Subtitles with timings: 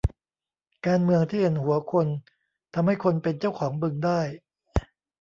[0.85, 2.07] การเมืองที่เห็นหัวคน
[2.73, 4.19] ทำให้คนเป็นเจ้าของบึงได้